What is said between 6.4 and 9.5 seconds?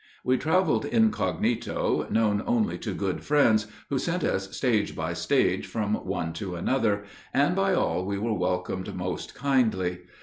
to another, and by all we were welcomed most